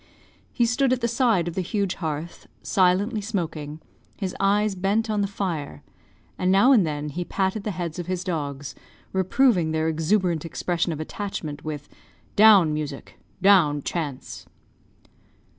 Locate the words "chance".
13.83-14.47